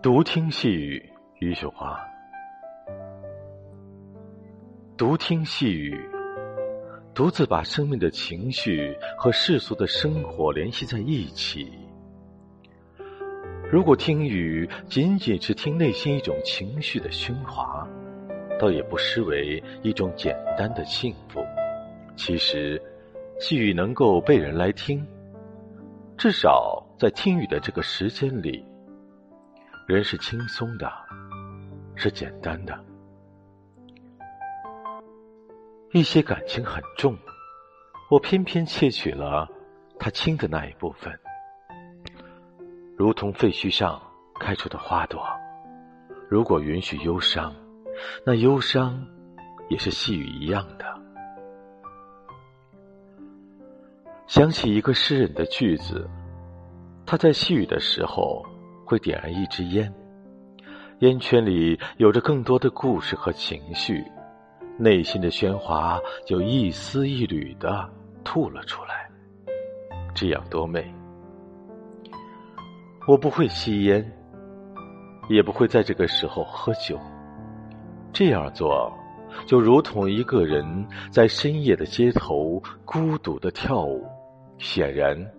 [0.00, 1.98] 独听细雨，余秀华。
[4.96, 6.00] 独听细雨，
[7.12, 11.72] 独自把生命的情绪和世俗的生活联系在一起。
[13.72, 17.84] 如果听雨仅仅是听内心一种情绪的喧哗，
[18.56, 21.44] 倒也不失为一种简单的幸福。
[22.14, 22.80] 其实，
[23.40, 25.04] 细雨能够被人来听，
[26.16, 28.64] 至少在听雨的这个时间里。
[29.88, 30.92] 人是轻松的，
[31.96, 32.78] 是简单的。
[35.94, 37.16] 一些感情很重，
[38.10, 39.48] 我偏偏窃取了
[39.98, 41.18] 它轻的那一部分，
[42.98, 43.98] 如同废墟上
[44.38, 45.26] 开出的花朵。
[46.28, 47.56] 如果允许忧伤，
[48.26, 49.02] 那忧伤
[49.70, 50.84] 也是细雨一样的。
[54.26, 56.06] 想起一个诗人的句子，
[57.06, 58.44] 他在细雨的时候。
[58.88, 59.92] 会点燃一支烟，
[61.00, 64.02] 烟圈里有着更多的故事和情绪，
[64.78, 67.86] 内心的喧哗就一丝一缕的
[68.24, 69.06] 吐了出来，
[70.14, 70.90] 这样多美。
[73.06, 74.10] 我不会吸烟，
[75.28, 76.98] 也不会在这个时候喝酒，
[78.10, 78.90] 这样做
[79.44, 80.64] 就如同一个人
[81.10, 84.06] 在深夜的街头孤独的跳舞，
[84.56, 85.30] 显然。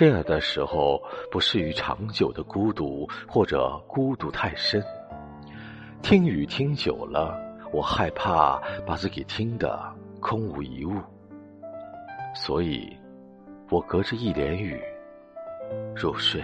[0.00, 0.98] 这样的时候
[1.30, 4.82] 不适于长久的孤独，或者孤独太深。
[6.00, 7.38] 听雨听久了，
[7.70, 9.78] 我害怕把自己听得
[10.18, 10.94] 空无一物，
[12.34, 12.96] 所以，
[13.68, 14.82] 我隔着一帘雨
[15.94, 16.42] 入睡。